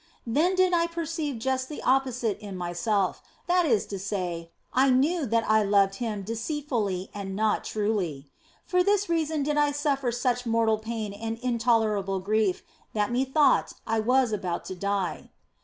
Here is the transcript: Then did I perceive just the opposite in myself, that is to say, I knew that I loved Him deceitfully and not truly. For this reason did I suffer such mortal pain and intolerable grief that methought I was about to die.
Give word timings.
Then 0.25 0.55
did 0.55 0.73
I 0.73 0.87
perceive 0.87 1.37
just 1.37 1.69
the 1.69 1.83
opposite 1.83 2.39
in 2.39 2.57
myself, 2.57 3.21
that 3.45 3.67
is 3.67 3.85
to 3.85 3.99
say, 3.99 4.49
I 4.73 4.89
knew 4.89 5.27
that 5.27 5.47
I 5.47 5.61
loved 5.61 5.97
Him 6.01 6.23
deceitfully 6.23 7.11
and 7.13 7.35
not 7.35 7.63
truly. 7.63 8.27
For 8.65 8.83
this 8.83 9.09
reason 9.09 9.43
did 9.43 9.57
I 9.57 9.71
suffer 9.71 10.11
such 10.11 10.43
mortal 10.47 10.79
pain 10.79 11.13
and 11.13 11.37
intolerable 11.43 12.19
grief 12.19 12.63
that 12.93 13.11
methought 13.11 13.73
I 13.85 13.99
was 13.99 14.31
about 14.31 14.65
to 14.65 14.75
die. 14.75 15.29